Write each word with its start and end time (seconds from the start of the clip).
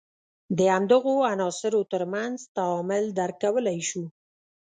د 0.57 0.59
همدغو 0.75 1.13
عناصر 1.33 1.73
تر 1.91 2.03
منځ 2.13 2.35
تعامل 2.55 3.03
درک 3.17 3.37
کولای 3.43 3.79
شو. 3.89 4.03